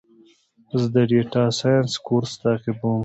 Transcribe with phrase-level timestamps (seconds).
[0.79, 2.99] زه د ډیټا ساینس کورس تعقیبوم.